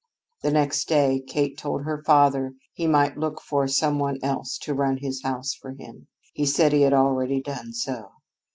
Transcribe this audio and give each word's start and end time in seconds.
The 0.41 0.49
next 0.49 0.85
day 0.87 1.23
Kate 1.27 1.59
told 1.59 1.83
her 1.83 2.01
father 2.03 2.55
he 2.73 2.87
might 2.87 3.19
look 3.19 3.39
for 3.39 3.67
some 3.67 3.99
one 3.99 4.17
else 4.23 4.57
to 4.63 4.73
run 4.73 4.97
his 4.97 5.21
house 5.21 5.53
for 5.53 5.73
him. 5.73 6.07
He 6.33 6.47
said 6.47 6.73
he 6.73 6.81
had 6.81 6.93
already 6.93 7.39
done 7.39 7.71
so. 7.73 8.09